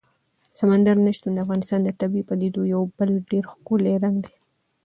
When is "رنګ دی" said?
4.03-4.35